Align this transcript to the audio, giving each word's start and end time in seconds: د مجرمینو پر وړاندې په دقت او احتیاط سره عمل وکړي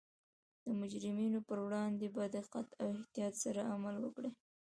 د 0.65 0.67
مجرمینو 0.81 1.39
پر 1.47 1.57
وړاندې 1.65 2.07
په 2.15 2.21
دقت 2.37 2.67
او 2.81 2.87
احتیاط 2.99 3.33
سره 3.43 3.61
عمل 3.73 3.95
وکړي 3.99 4.31